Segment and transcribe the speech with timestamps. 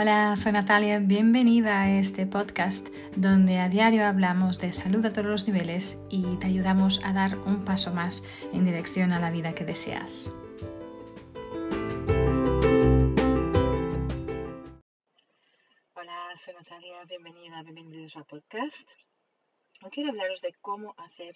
[0.00, 5.26] Hola, soy Natalia, bienvenida a este podcast donde a diario hablamos de salud a todos
[5.26, 8.22] los niveles y te ayudamos a dar un paso más
[8.52, 10.32] en dirección a la vida que deseas.
[15.94, 18.88] Hola, soy Natalia, bienvenida, bienvenidos al podcast.
[19.82, 21.34] Hoy quiero hablaros de cómo hacer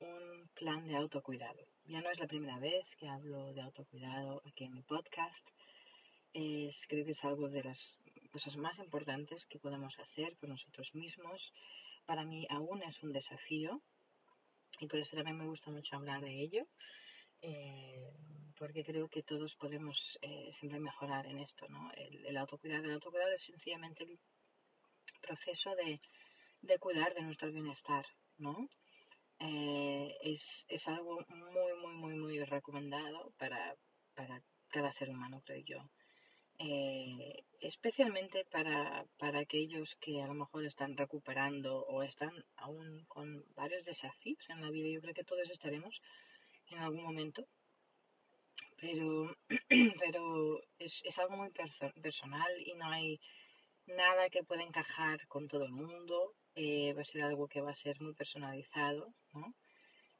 [0.00, 1.64] un plan de autocuidado.
[1.86, 5.42] Ya no es la primera vez que hablo de autocuidado aquí en mi podcast
[6.38, 7.98] es, creo que es algo de las
[8.30, 11.52] cosas más importantes que podemos hacer por nosotros mismos.
[12.06, 13.82] Para mí aún es un desafío
[14.80, 16.66] y por eso también me gusta mucho hablar de ello,
[17.42, 18.12] eh,
[18.56, 21.66] porque creo que todos podemos eh, siempre mejorar en esto.
[21.68, 21.90] ¿no?
[21.96, 24.18] El, autocuidado, el autocuidado es sencillamente el
[25.20, 26.00] proceso de,
[26.62, 28.06] de cuidar de nuestro bienestar.
[28.36, 28.68] ¿no?
[29.40, 33.74] Eh, es, es, algo muy, muy, muy, muy recomendado para,
[34.14, 35.90] para cada ser humano, creo yo.
[36.60, 43.44] Eh, especialmente para, para, aquellos que a lo mejor están recuperando o están aún con
[43.54, 44.88] varios desafíos en la vida.
[44.88, 46.00] Yo creo que todos estaremos
[46.70, 47.46] en algún momento,
[48.76, 49.36] pero,
[50.00, 53.20] pero es, es algo muy personal y no hay
[53.86, 56.34] nada que pueda encajar con todo el mundo.
[56.56, 59.54] Eh, va a ser algo que va a ser muy personalizado, ¿no?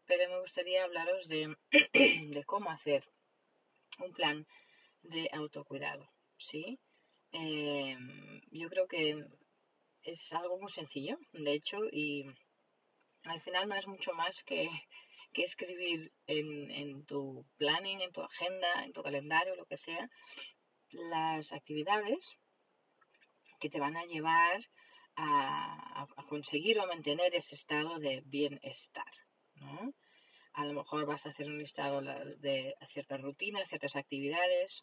[0.06, 1.56] Pero me gustaría hablaros de,
[2.32, 3.04] de cómo hacer
[3.98, 4.46] un plan
[5.02, 6.08] de autocuidado.
[6.38, 6.78] ¿Sí?
[7.32, 9.24] Em, yo creo que
[10.02, 12.24] es algo muy sencillo, de hecho, y
[13.24, 14.68] al final no es mucho más que,
[15.32, 20.08] que escribir en, en, tu planning, en tu agenda, en tu calendario, lo que sea,
[20.90, 22.38] las actividades
[23.60, 24.60] que te van a llevar
[25.16, 29.12] a, a conseguir o mantener ese estado de bienestar,
[29.56, 29.92] ¿no?
[30.54, 34.82] A lo mejor vas a hacer un listado de ciertas rutinas, ciertas actividades,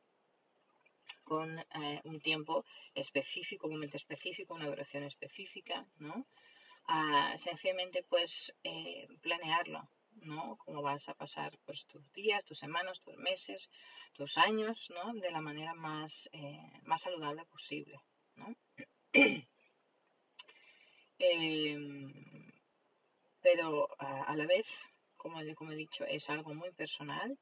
[1.25, 6.25] con eh, un tiempo específico, un momento específico, una duración específica, ¿no?
[6.87, 9.89] Ah, sencillamente, pues, eh, planearlo,
[10.21, 10.57] ¿no?
[10.57, 13.69] Cómo vas a pasar pues, tus días, tus semanas, tus meses,
[14.13, 15.13] tus años, ¿no?
[15.13, 17.99] De la manera más, eh, más saludable posible,
[18.35, 18.55] ¿no?
[21.17, 22.11] Em,
[23.41, 24.65] pero a la vez,
[25.15, 27.37] como, como he dicho, es algo muy personal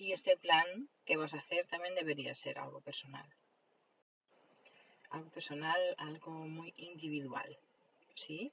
[0.00, 3.28] y este plan que vas a hacer también debería ser algo personal.
[5.10, 7.56] Algo personal, algo muy individual.
[8.14, 8.52] ¿Sí?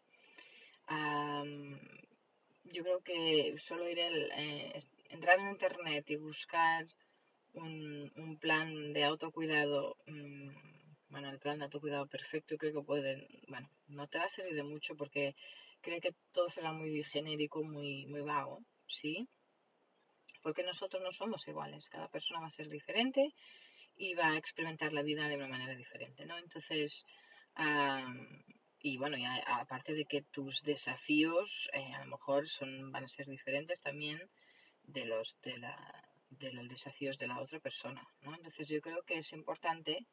[2.73, 6.85] yo creo que solo ir eh, entrar en internet y buscar
[7.53, 10.49] un, plan de autocuidado, mm,
[11.09, 14.55] bueno, el plan de autocuidado perfecto, creo que pueden, bueno, no te va a servir
[14.55, 15.35] de mucho porque
[15.81, 19.27] creo que todo será muy genérico, muy, muy vago, ¿sí?
[20.47, 23.33] Porque nosotros no somos iguales, cada persona va a ser diferente
[23.97, 26.37] y va a experimentar la vida de una manera diferente, ¿no?
[26.37, 27.05] Entonces,
[28.79, 33.09] y bueno, y aparte de que tus desafíos eh, a lo mejor son, van a
[33.09, 34.21] ser diferentes también
[34.83, 35.75] de los, de, la,
[36.29, 38.33] de los desafíos de la otra persona, ¿no?
[38.33, 40.05] Entonces yo creo que es importante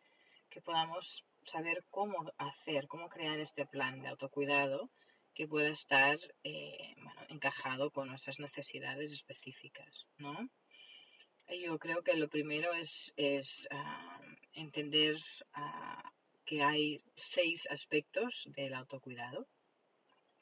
[0.51, 4.91] que podamos saber cómo hacer, cómo crear este plan de autocuidado
[5.35, 6.95] que pueda estar eh,
[7.29, 10.49] encajado con nuestras necesidades específicas, ¿no?
[11.49, 14.21] Yo creo que lo primero es, ah,
[14.55, 15.17] entender
[15.53, 16.13] ah,
[16.47, 19.47] que hay seis aspectos del autocuidado,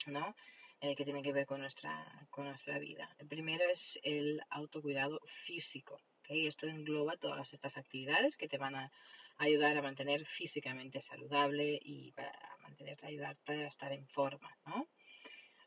[0.07, 0.35] ¿no?
[0.81, 3.09] Eh, que tienen que ver con nuestra, con nuestra vida.
[3.19, 6.01] El primero es el autocuidado físico.
[6.21, 6.47] ¿okay?
[6.49, 8.91] Esto engloba todas estas actividades que te van a
[9.39, 12.33] ayudar a mantener físicamente saludable y para
[12.63, 14.89] mantenerte, ayudarte a estar en forma, ¿no?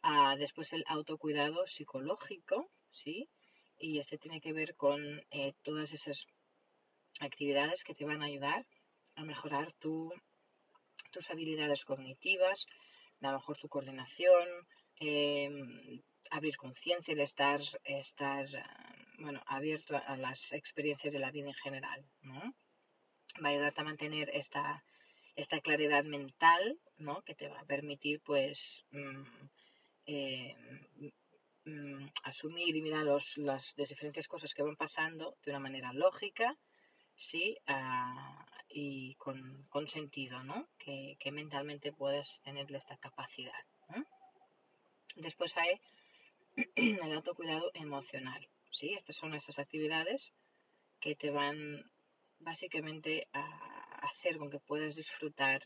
[0.02, 3.30] Ah, después el autocuidado psicológico, ¿sí?
[3.78, 5.02] Y este tiene que ver con
[5.32, 6.28] eh, todas esas
[7.20, 8.66] actividades que te van a ayudar
[9.16, 10.14] a mejorar tu,
[11.12, 12.68] tus habilidades cognitivas,
[13.22, 14.48] a lo mejor tu coordinación,
[14.98, 18.46] em, abrir conciencia de estar, estar
[19.20, 22.54] bueno, abierto a, las experiencias de la vida en general, ¿no?
[23.44, 24.84] Va a ayudarte a mantener esta,
[25.36, 27.22] esta claridad mental, ¿no?
[27.24, 29.24] Que te va a permitir, pues, mm,
[30.08, 30.56] eh,
[31.66, 33.06] mm, asumir y mirar
[33.38, 36.56] las diferentes cosas que van pasando de una manera lógica,
[37.16, 37.58] ¿sí?
[37.68, 40.68] Ah, y con, sentido, ¿no?
[40.78, 43.54] Que, mentalmente puedes tener esta capacidad.
[45.16, 45.80] Después hay
[46.76, 48.94] el autocuidado emocional, ¿sí?
[48.94, 50.34] Estas son esas actividades
[51.00, 51.90] que te van
[52.40, 53.65] básicamente a
[54.34, 55.62] con que puedas disfrutar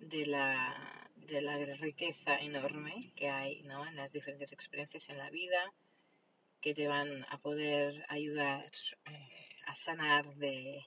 [0.00, 5.72] de la, de la riqueza enorme que hay en las diferentes experiencias en la vida,
[6.60, 8.70] que te van a poder ayudar
[9.06, 10.84] eh, a sanar de,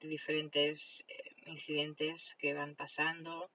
[0.00, 3.50] diferentes eh, incidentes que van pasando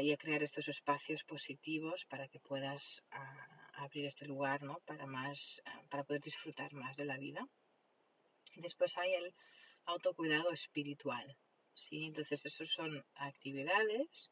[0.00, 3.02] y a crear estos espacios positivos para que puedas
[3.72, 4.78] abrir este lugar ¿no?
[4.86, 7.48] para, más, para poder disfrutar más de la vida.
[8.56, 9.34] Después hay el
[9.86, 11.36] autocuidado espiritual.
[11.76, 12.04] ¿Sí?
[12.04, 14.30] Entonces, esas son actividades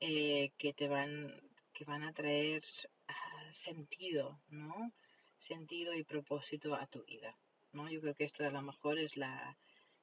[0.00, 1.40] eh, que te van,
[1.74, 2.62] que van a traer
[3.08, 4.92] ah, sentido, ¿no?
[5.38, 7.36] Sentido y propósito a tu vida.
[7.72, 7.88] ¿no?
[7.90, 9.56] Yo creo que esto a lo mejor es la,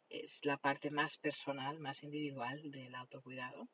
[0.10, 3.68] es la parte más personal, más individual del autocuidado.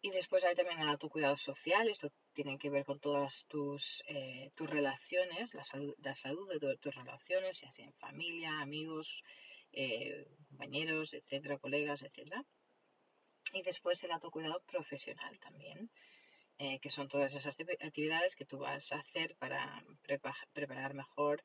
[0.00, 4.50] Y después hay también el autocuidado social, esto tiene que ver con todas tus, eh,
[4.56, 9.22] tus relaciones, la salud, la salud de tus relaciones, ya sea en familia, amigos,
[9.72, 12.44] eh, compañeros, etcétera, colegas, etcétera.
[13.52, 15.90] Y después el autocuidado profesional también,
[16.58, 19.84] eh, que son todas esas actividades que tú vas a hacer para
[20.52, 21.44] preparar mejor,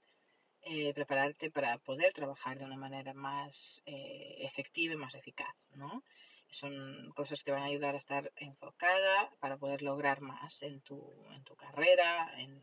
[0.93, 6.03] prepararte para poder trabajar de una manera más efectiva y más eficaz, ¿no?
[6.49, 10.99] Son cosas que van a ayudar a estar enfocada para poder lograr más en tu,
[11.31, 12.61] en tu carrera, en,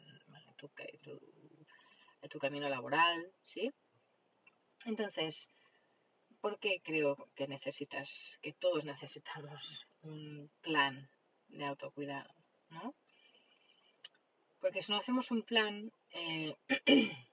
[0.56, 0.70] tu,
[2.22, 3.70] en tu camino laboral, ¿sí?
[4.86, 5.48] Entonces,
[6.44, 11.08] ¿por qué creo que necesitas, que todos necesitamos un plan
[11.48, 12.34] de autocuidado,
[12.68, 12.94] ¿no?
[14.60, 16.54] Porque si no hacemos un plan, eh,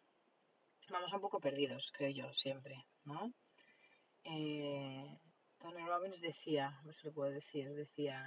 [0.89, 3.33] vamos un poco perdidos, creo yo, siempre, ¿no?
[4.23, 5.17] Eh,
[5.59, 8.25] Tony Robbins decía, no se lo puedo decir, decía,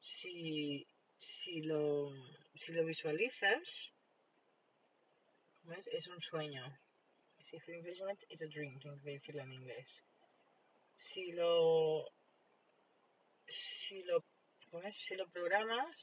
[0.00, 0.84] si,
[1.16, 2.10] si, lo,
[2.56, 3.92] si lo visualizas,
[5.92, 6.76] es un sueño.
[7.60, 10.04] Si envision it, it's a dream, tengo que decirlo en inglés.
[10.96, 12.08] Si lo,
[13.46, 14.24] si lo,
[14.94, 15.96] si lo programas,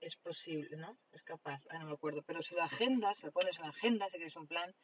[0.00, 0.96] es posible, ¿no?
[1.12, 4.06] Es capaz, ah, no me acuerdo, pero si lo agendas, lo pones en la agenda,
[4.06, 4.74] si quieres un plan,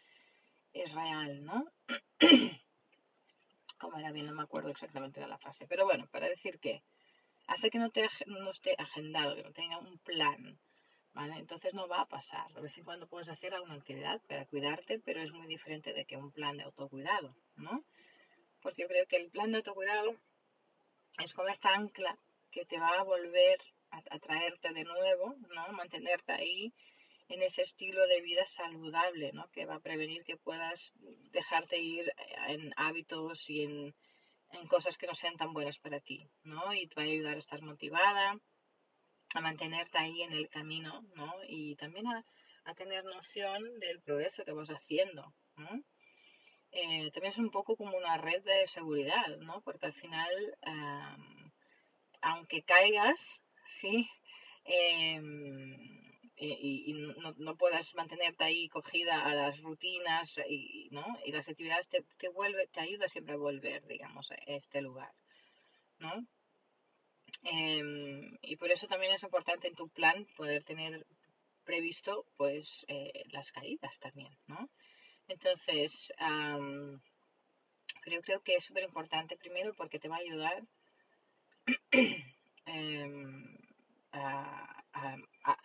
[0.72, 1.70] es real, ¿no?
[3.78, 6.82] como era bien, no me acuerdo exactamente de la frase, pero bueno, para decir que
[7.46, 10.58] hace que no, te, no esté agendado, que no tenga un plan,
[11.14, 11.34] ¿vale?
[11.36, 12.52] Entonces no va a pasar.
[12.52, 16.04] De vez en cuando puedes hacer alguna actividad para cuidarte, pero es muy diferente de
[16.04, 17.84] que un plan de autocuidado, ¿no?
[18.60, 20.16] Porque yo creo que el plan de autocuidado
[21.18, 22.18] es como esta ancla
[22.50, 23.58] que te va a volver
[23.90, 25.72] a, traerte de nuevo, ¿no?
[25.72, 26.72] Mantenerte ahí
[27.28, 29.48] en ese estilo de vida saludable, ¿no?
[29.50, 30.92] que va a prevenir que puedas
[31.32, 32.12] dejarte ir
[32.48, 33.94] en hábitos y en,
[34.68, 36.74] cosas que no sean tan buenas para ti, ¿no?
[36.74, 38.38] Y te va a ayudar a estar motivada,
[39.34, 41.32] a mantenerte ahí en el camino, ¿no?
[41.48, 42.24] Y también a,
[42.76, 45.82] tener noción del progreso que vas haciendo, ¿no?
[46.70, 49.60] Eh, también es un poco como una red de seguridad, ¿no?
[49.62, 50.30] Porque al final,
[52.22, 53.20] aunque caigas,
[53.66, 54.08] ¿sí?
[54.64, 56.02] Em,
[56.36, 61.04] y, no, no, puedas mantenerte ahí cogida a las rutinas y, ¿no?
[61.24, 65.12] y las actividades te, te, vuelve, te ayuda siempre a volver, digamos, a este lugar.
[65.98, 66.26] ¿no?
[67.42, 71.06] Em, y por eso también es importante en tu plan poder tener
[71.64, 74.68] previsto pues eh, las caídas también, ¿no?
[75.28, 76.12] Entonces,
[78.02, 80.62] creo, que es súper importante primero porque te va a ayudar
[82.66, 83.56] em,
[84.12, 85.16] a, a,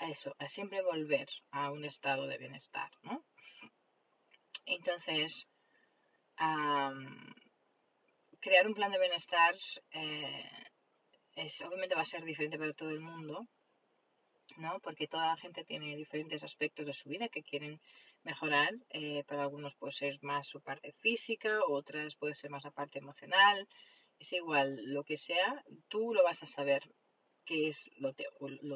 [0.10, 3.24] eso, a siempre volver a un estado de bienestar, ¿no?
[4.66, 5.48] Entonces,
[8.40, 9.56] crear un plan de bienestar
[9.92, 10.67] eh,
[11.66, 13.48] obviamente va a ser diferente para todo el mundo,
[14.58, 14.80] ¿no?
[14.80, 17.80] Porque toda la gente tiene diferentes aspectos de su vida que quieren
[18.24, 18.74] mejorar.
[18.90, 23.00] Eh, para algunos puede ser más su parte física, otras puede ser más la parte
[23.00, 23.68] emocional.
[24.20, 26.82] Es igual, lo que sea, tú lo vas a saber
[27.46, 28.14] qué es lo,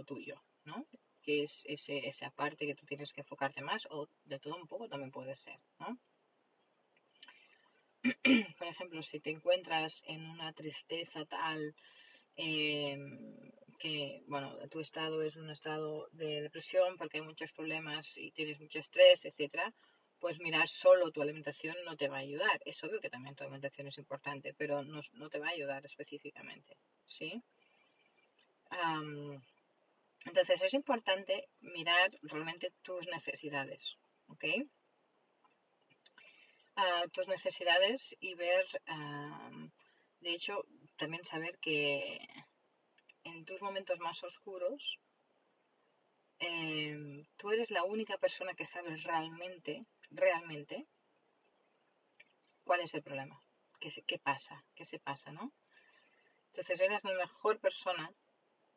[0.04, 0.86] tuyo, ¿no?
[1.24, 4.68] Que es ese, esa parte que tú tienes que enfocarte más o de todo un
[4.68, 5.98] poco también puede ser, ¿no?
[8.58, 11.76] Por ejemplo, si te encuentras en una tristeza tal
[12.36, 18.32] em, que, bueno, tu estado es un estado de depresión porque hay muchos problemas y
[18.32, 19.74] tienes mucho estrés, etcétera,
[20.20, 22.62] pues mirar solo tu alimentación no te va a ayudar.
[22.66, 25.86] Es obvio que también tu alimentación es importante, pero no, no te va a ayudar
[25.86, 27.42] específicamente, ¿sí?
[30.26, 33.98] entonces es importante mirar realmente tus necesidades.
[36.76, 38.66] Ah, tus necesidades y ver,
[40.22, 40.64] de hecho,
[41.02, 42.20] también saber que
[43.24, 45.00] en tus momentos más oscuros,
[46.38, 50.86] em, tú eres la única persona que sabes realmente, realmente,
[52.64, 53.42] cuál es el problema,
[53.80, 55.52] qué, qué pasa, qué se pasa, ¿no?
[56.50, 58.14] Entonces eres la mejor persona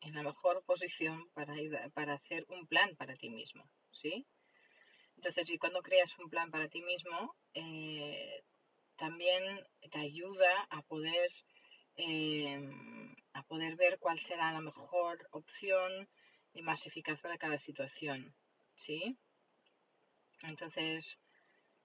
[0.01, 1.55] en la mejor posición para,
[1.93, 4.27] para hacer un plan para ti mismo, ¿sí?
[5.17, 8.43] Entonces, y cuando creas un plan para ti mismo, eh,
[8.97, 9.43] también
[9.93, 11.31] te ayuda a poder
[11.97, 16.09] em, a poder ver cuál será la mejor opción
[16.53, 18.35] y más eficaz para cada situación,
[18.77, 19.19] ¿sí?
[20.43, 21.19] Entonces,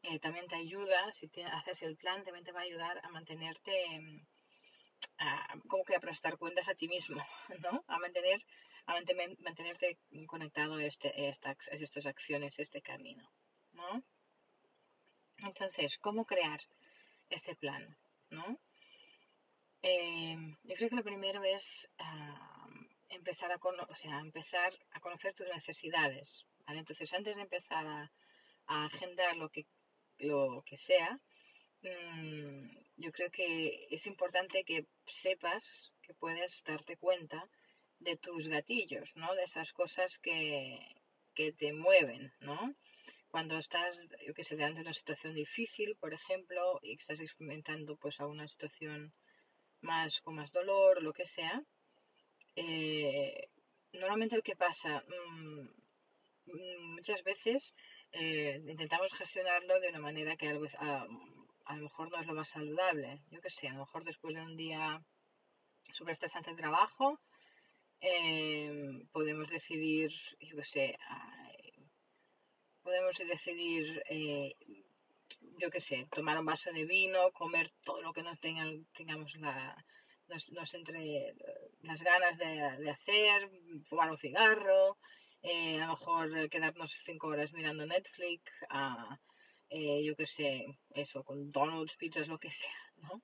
[0.04, 3.86] eh, también te ayuda, si haces el plan, también te va a ayudar a mantenerte,
[3.86, 4.26] em,
[5.68, 7.24] como que a prestar cuentas a ti mismo,
[7.64, 7.84] ¿no?
[7.88, 8.40] A mantener,
[8.86, 8.94] a
[9.40, 9.98] mantenerte
[10.28, 13.30] conectado a, este, estas, estas acciones, este camino,
[13.74, 14.04] ¿no?
[15.38, 16.60] Entonces, ¿cómo crear
[17.30, 17.98] este plan,
[18.30, 18.60] ¿no?
[19.82, 21.90] Em, yo creo que lo primero es
[23.10, 26.46] empezar, a o sea, empezar a conocer tus necesidades.
[26.68, 28.12] Entonces, antes de empezar a,
[28.68, 29.66] agendar lo que,
[30.20, 31.20] lo que sea,
[31.82, 32.68] mm,
[32.98, 35.64] yo creo que es importante que sepas
[36.04, 37.50] que puedes darte cuenta
[38.00, 39.34] de tus gatillos, ¿no?
[39.36, 40.80] De esas cosas que,
[41.34, 42.76] que te mueven, ¿no?
[43.30, 47.96] Cuando estás, yo que sé, delante de una situación difícil, por ejemplo, y estás experimentando
[47.98, 49.14] pues a una situación
[49.82, 51.62] más con más dolor lo que sea,
[52.56, 53.50] eh,
[53.94, 55.68] normalmente el que pasa mm,
[56.96, 57.74] muchas veces
[58.12, 61.06] eh, intentamos gestionarlo de una manera que a,
[61.66, 63.22] a, lo mejor no es lo más saludable.
[63.30, 65.00] Yo que sé, a lo mejor después de un día
[65.94, 67.20] súper estresante el trabajo,
[68.02, 70.10] eh, podemos decidir,
[70.40, 70.98] yo que sé,
[72.82, 74.04] podemos decidir
[75.60, 79.36] yo qué sé, tomar un vaso de vino, comer todo lo que nos tengan, tengamos
[79.36, 79.76] la,
[80.28, 81.36] nos, entre
[81.82, 83.50] las ganas de, hacer,
[83.90, 84.98] fumar un cigarro,
[85.42, 88.44] eh, a lo mejor quedarnos cinco horas mirando Netflix,
[89.70, 92.70] eh, yo qué sé, eso, con donuts, pizzas, lo que sea,
[93.04, 93.22] ¿no?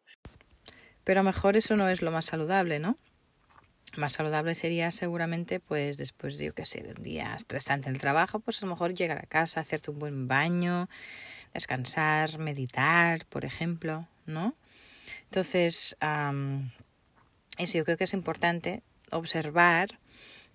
[1.03, 2.97] Pero a lo mejor eso no es lo más saludable, ¿no?
[3.97, 7.95] Más saludable sería seguramente, pues después de, yo qué sé, de un día estresante en
[7.95, 10.89] el trabajo, pues a lo mejor llegar a casa, hacerte un buen baño,
[11.55, 14.55] descansar, meditar, por ejemplo, ¿no?
[15.23, 15.97] Entonces,
[17.57, 19.99] eso yo creo que es importante observar,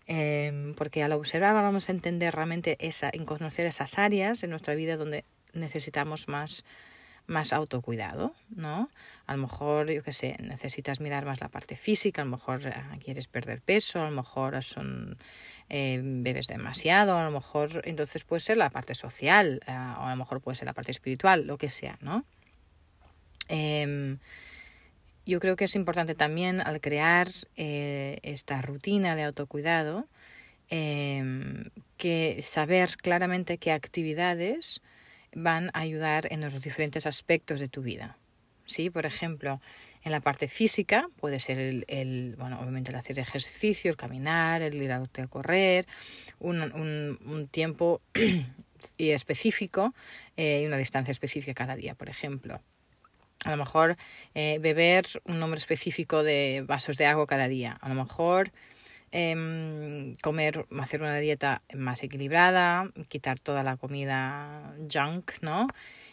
[0.07, 4.97] em, porque al observar vamos a entender realmente esa, conocer esas áreas en nuestra vida
[4.97, 6.65] donde necesitamos más,
[7.27, 8.91] más autocuidado, ¿no?
[9.27, 12.67] A lo mejor, yo qué sé, necesitas mirar más la parte física, a lo mejor
[12.69, 15.19] ah, quieres perder peso, a lo mejor son
[15.71, 20.11] eh, bebes demasiado, a lo mejor entonces puede ser la parte social, eh, o a
[20.11, 22.25] lo mejor puede ser la parte espiritual, lo que sea, ¿no?
[23.49, 24.19] Em,
[25.27, 30.09] yo creo que es importante también al crear eh, esta rutina de autocuidado,
[30.71, 34.83] em, que saber claramente qué actividades
[35.35, 38.17] van a ayudar en los diferentes aspectos de tu vida.
[38.65, 38.91] ¿Sí?
[38.91, 39.61] Por ejemplo,
[40.03, 44.63] en la parte física puede ser el, el bueno, obviamente el hacer ejercicio, el caminar,
[44.63, 45.87] el ir a correr,
[46.39, 48.01] un, un, un tiempo
[48.99, 49.95] específico
[50.37, 52.61] eh, y una distancia específica cada día, por ejemplo.
[53.45, 53.97] A lo mejor
[54.35, 57.79] eh, beber un número específico de vasos de agua cada día.
[57.81, 58.53] A lo mejor
[59.13, 65.69] em, comer, hacer una dieta más equilibrada, quitar toda la comida junk, ¿no?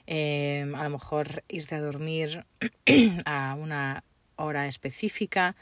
[0.08, 2.46] Em, a lo mejor irte a dormir
[3.26, 4.04] a una
[4.38, 5.56] hora específica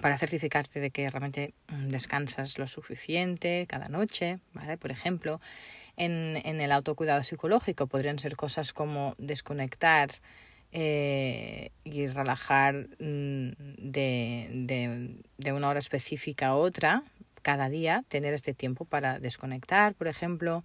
[0.00, 4.76] para certificarte de que realmente mm, descansas lo suficiente cada noche, ¿vale?
[4.76, 5.40] Por ejemplo,
[5.96, 10.10] en, en el autocuidado psicológico podrían ser cosas como desconectar
[10.72, 17.02] eh, y relajar mm, de, una hora específica a otra
[17.40, 20.64] cada día, tener este tiempo para desconectar, por ejemplo,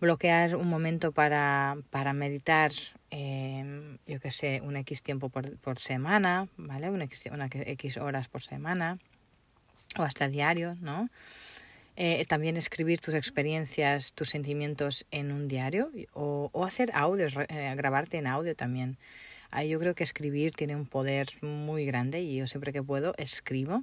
[0.00, 2.72] bloquear un momento para, para meditar,
[3.10, 6.90] eh, yo que sé, un X tiempo por, por semana, ¿vale?
[6.90, 8.98] Una X, una X horas por semana
[9.98, 11.08] o hasta diario, ¿no?
[11.98, 17.72] Eh, también escribir tus experiencias, tus sentimientos en un diario o, o hacer audios, eh,
[17.74, 18.98] grabarte en audio también.
[19.50, 23.14] Ahí yo creo que escribir tiene un poder muy grande y yo siempre que puedo
[23.16, 23.82] escribo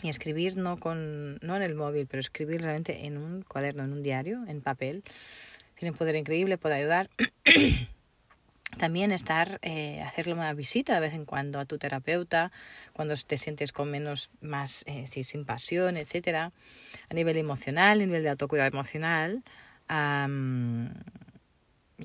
[0.00, 3.92] y escribir no con no en el móvil, pero escribir realmente en un cuaderno, en
[3.92, 5.04] un diario, en papel,
[5.78, 7.10] tiene un poder increíble, puede ayudar.
[8.78, 12.52] También estar, eh, hacerle una visita de vez en cuando a tu terapeuta,
[12.94, 16.52] cuando te sientes con menos, más, eh, sin pasión, etcétera.
[17.10, 19.42] A nivel emocional, a nivel de autocuidado emocional,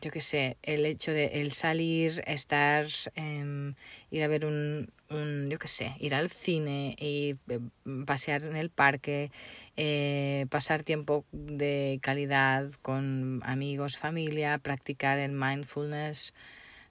[0.02, 2.86] yo qué sé, el hecho de el salir, estar,
[3.16, 3.74] eh,
[4.12, 7.60] ir a ver un, un, yo qué sé, ir al cine y eh,
[8.06, 9.32] pasear en el parque,
[9.76, 16.34] eh, pasar tiempo de calidad con amigos, familia, practicar el mindfulness,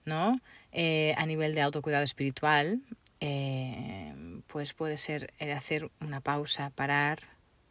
[0.05, 0.41] ¿no?
[0.73, 2.81] Eh, a nivel de autocuidado espiritual,
[3.21, 4.15] eh,
[4.47, 7.21] pues puede ser hacer una pausa, parar,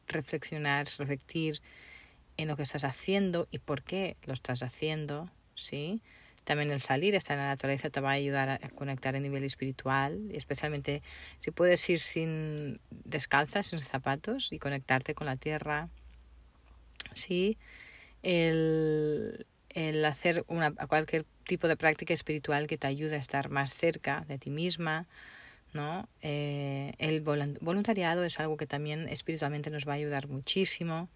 [0.08, 1.62] reflexionar, reflectir
[2.38, 6.02] en lo que estás haciendo y por qué lo estás haciendo, ¿sí?
[6.44, 9.44] También el salir, estar en la naturaleza te va a ayudar a conectar a nivel
[9.44, 11.02] espiritual, especialmente
[11.40, 15.90] si puedes ir sin descalzas, sin zapatos y conectarte con la tierra.
[17.14, 17.58] Sí,
[18.22, 23.74] el, el hacer una, cualquier tipo de práctica espiritual que te ayude a estar más
[23.74, 25.08] cerca de ti misma,
[25.74, 26.08] ¿no?
[26.22, 31.10] Eh, el voluntariado es algo que también espiritualmente nos va a ayudar muchísimo.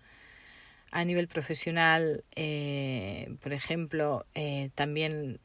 [0.91, 5.39] A nivel profesional, eh, por ejemplo, eh, también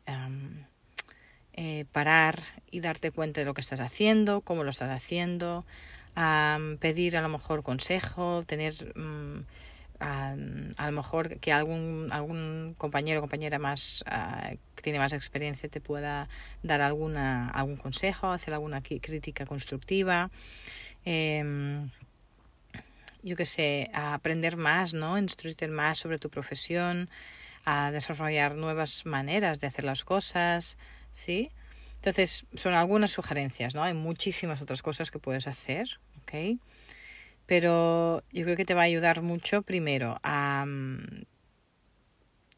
[1.93, 5.65] parar y darte cuenta de lo que estás haciendo, cómo lo estás haciendo,
[6.81, 8.75] pedir a lo mejor consejo, tener
[10.01, 10.35] a,
[10.77, 15.69] a, lo mejor que algún, algún compañero o compañera más uh, que tiene más experiencia
[15.69, 16.29] te pueda
[16.63, 20.31] dar alguna, algún consejo, hacer alguna crítica constructiva.
[21.05, 21.89] Eh,
[23.25, 25.19] yo qué sé, a aprender más, ¿no?
[25.19, 27.11] Instruirte más sobre tu profesión,
[27.65, 30.79] a desarrollar nuevas maneras de hacer las cosas,
[31.13, 31.51] ¿sí?
[31.97, 33.83] Entonces, son algunas sugerencias, ¿no?
[33.83, 36.61] Hay muchísimas otras cosas que puedes hacer, ¿ok?
[37.47, 41.25] pero yo creo que te va a ayudar mucho primero a mm,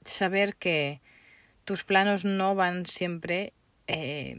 [0.04, 1.00] saber que
[1.64, 3.52] tus planos no van siempre
[3.88, 4.36] eh,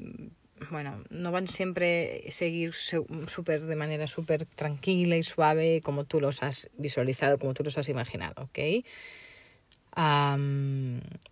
[0.72, 6.20] bueno, no van siempre a seguir super, de manera súper tranquila y suave como tú
[6.20, 8.60] los has visualizado, como tú los has imaginado, ¿ok?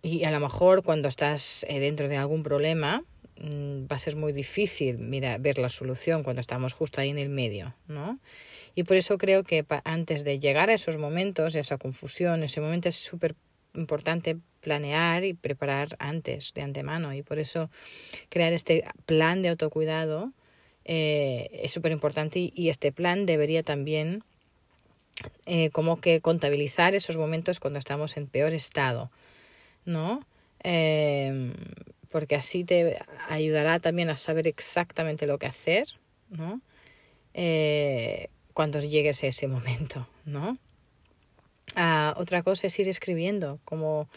[0.02, 3.04] y a lo mejor cuando estás eh, dentro de algún problema
[3.38, 7.18] mm, va a ser muy difícil mira, ver la solución cuando estamos justo ahí en
[7.18, 8.18] el medio, ¿no?
[8.74, 12.88] Y por eso creo que antes de llegar a esos momentos, esa confusión, ese momento
[12.88, 13.34] es súper
[13.76, 17.14] importante planear y preparar antes, de antemano.
[17.14, 17.70] Y por eso
[18.28, 20.32] crear este plan de autocuidado
[20.84, 24.22] eh, es súper importante y, este plan debería también
[25.46, 29.10] eh, como que contabilizar esos momentos cuando estamos en peor estado,
[29.84, 30.24] ¿no?
[30.62, 31.52] Eh,
[32.08, 35.86] porque así te ayudará también a saber exactamente lo que hacer,
[36.30, 36.60] ¿no?
[38.54, 40.56] cuando llegues a ese momento, ¿no?
[41.74, 44.08] Ah, otra cosa es ir escribiendo cómo,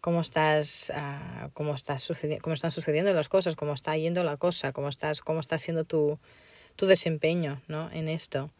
[0.00, 2.10] cómo estás, uh, cómo, estás
[2.40, 5.84] cómo están sucediendo las cosas, cómo está yendo la cosa, cómo estás, cómo está siendo
[5.84, 6.18] tu,
[6.76, 7.90] tu desempeño ¿no?
[7.90, 8.50] en esto.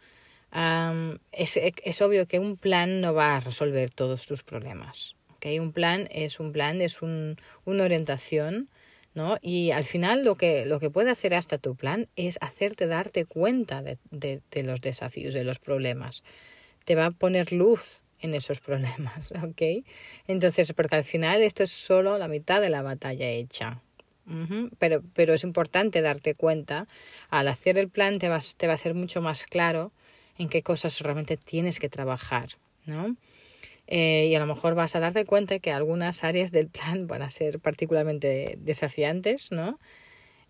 [1.33, 5.16] es, es, obvio que un plan no va a resolver todos tus problemas.
[5.37, 5.59] ¿okay?
[5.59, 8.68] Un plan es un plan, es un, una orientación
[9.14, 9.37] ¿no?
[9.42, 13.26] Y al final lo que, lo que puede hacer hasta tu plan es hacerte darte
[13.26, 16.24] cuenta de, de, de los desafíos, de los problemas.
[16.87, 19.85] Te va a poner luz en esos problemas, ¿ok?
[20.26, 23.82] Entonces, porque al final esto es solo la mitad de la batalla hecha.
[24.78, 26.87] pero, pero es importante darte cuenta,
[27.28, 29.92] al hacer el plan te, vas, te va a ser mucho más claro
[30.38, 32.50] en qué cosas realmente tienes que trabajar,
[32.87, 33.16] ¿no?
[33.88, 37.22] Eh, y a lo mejor vas a darte cuenta que algunas áreas del plan van
[37.22, 39.78] a ser particularmente desafiantes, ¿no?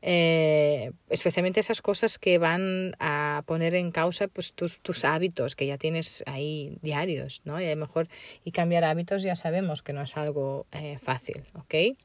[0.04, 5.66] Eh, especialmente esas cosas que van a poner en causa pues, tus, tus hábitos que
[5.66, 7.60] ya tienes ahí diarios, ¿no?
[7.60, 8.08] Y a lo mejor
[8.44, 11.96] y cambiar hábitos ya sabemos que no es algo eh, fácil, ¿ok?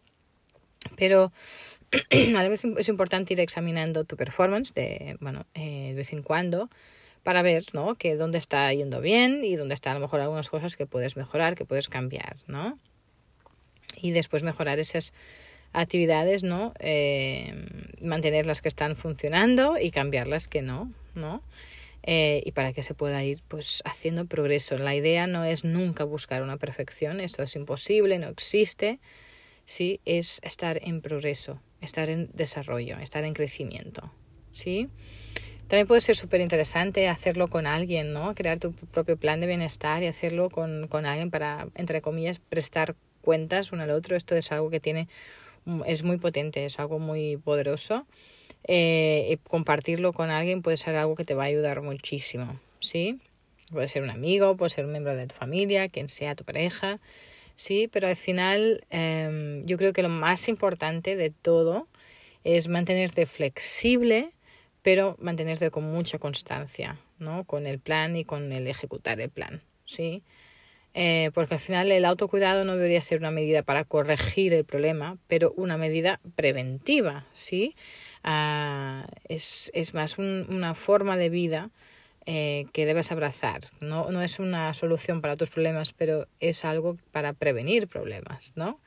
[0.95, 1.31] Pero
[2.11, 6.69] a la vez es importante ir examinando tu performance de, bueno, de vez en cuando
[7.23, 7.95] para ver, ¿no?
[7.95, 11.17] Que dónde está yendo bien y dónde están a lo mejor algunas cosas que puedes
[11.17, 12.77] mejorar, que puedes cambiar, ¿no?
[14.01, 15.13] Y después mejorar esas
[15.73, 16.73] actividades, ¿no?
[16.79, 17.53] Eh,
[18.01, 21.43] mantener las que están funcionando y cambiar las que no, ¿no?
[22.03, 24.77] Eh, y para que se pueda ir pues haciendo progreso.
[24.77, 28.99] La idea no es nunca buscar una perfección, esto es imposible, no existe,
[29.65, 34.11] sí, es estar en progreso, estar en desarrollo, estar en crecimiento,
[34.51, 34.87] ¿sí?
[35.67, 38.33] También puede ser súper interesante hacerlo con alguien, ¿no?
[38.35, 42.95] Crear tu propio plan de bienestar y hacerlo con, con alguien para, entre comillas, prestar
[43.21, 44.15] cuentas uno al otro.
[44.15, 45.09] Esto es algo que tiene,
[45.85, 48.05] es muy potente, es algo muy poderoso.
[48.63, 53.19] Eh, compartirlo con alguien puede ser algo que te va a ayudar muchísimo, ¿sí?
[53.71, 56.99] Puede ser un amigo, puede ser un miembro de tu familia, quien sea tu pareja,
[57.55, 61.87] sí, pero al final eh, yo creo que lo más importante de todo
[62.43, 64.31] es mantenerte flexible
[64.87, 67.43] pero mantenerte con mucha constancia, ¿no?
[67.43, 70.23] Con el plan y con el ejecutar el plan, ¿sí?
[70.99, 75.19] Eh, porque al final el autocuidado no debería ser una medida para corregir el problema,
[75.27, 77.75] pero una medida preventiva, ¿sí?
[78.23, 81.69] Ah, es, es, más una forma de vida
[82.25, 83.61] eh, que debes abrazar.
[83.79, 88.79] No, no es una solución para tus problemas, pero es algo para prevenir problemas, ¿no?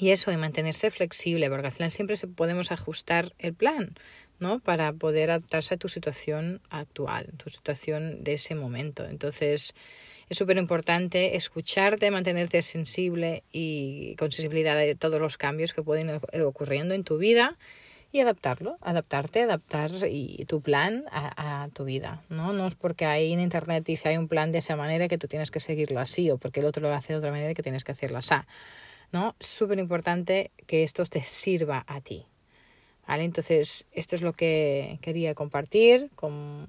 [0.00, 3.94] Y eso de mantenerse flexible, porque al final siempre podemos ajustar el plan,
[4.40, 4.58] ¿no?
[4.58, 9.04] Para poder adaptarse a tu situación actual, tu situación de ese momento.
[9.04, 9.74] Entonces,
[10.28, 16.08] Es súper importante escucharte, mantenerte sensible y con sensibilidad de todos los cambios que pueden
[16.32, 17.58] ir ocurriendo en tu vida
[18.12, 22.52] y adaptarlo, adaptarte, adaptar y tu plan a, tu vida, ¿no?
[22.52, 25.28] No es porque ahí en internet dice hay un plan de esa manera que tú
[25.28, 27.84] tienes que seguirlo así o porque el otro lo hace de otra manera que tienes
[27.84, 28.34] que hacerlo así,
[29.12, 29.36] ¿no?
[29.38, 32.26] Súper importante que esto te sirva a ti,
[33.18, 36.66] Entonces, esto es lo que quería compartir con,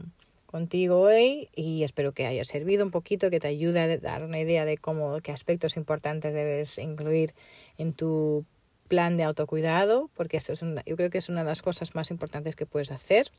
[0.48, 4.40] contigo hoy y espero que haya servido un poquito, que te ayude a dar una
[4.40, 7.34] idea de cómo, qué aspectos importantes debes incluir
[7.78, 8.46] en tu
[8.88, 11.96] plan de autocuidado, porque esto es una, yo creo que es una de las cosas
[11.96, 13.32] más importantes que puedes hacer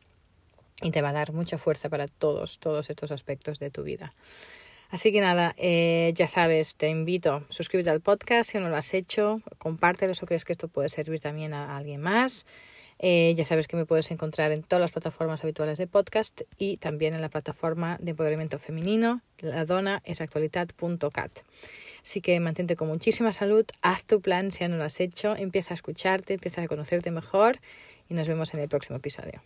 [0.81, 4.15] y te va a dar mucha fuerza para todos, todos estos aspectos de tu vida.
[4.89, 8.93] Así que nada, eh, ya sabes, te invito, suscríbete al podcast si no lo has
[8.95, 12.47] hecho, compártelo si crees que esto puede servir también a alguien más.
[13.05, 16.77] Eh, ya sabes que me puedes encontrar en todas las plataformas habituales de podcast y
[16.77, 21.33] también en la plataforma de empoderamiento femenino, la dona es actualidad.cat.
[22.05, 25.35] Así que mantente con muchísima salud, haz tu plan si ya no lo has hecho,
[25.35, 27.59] empieza a escucharte, empieza a conocerte mejor
[28.09, 29.43] y nos vemos en el próximo episodio.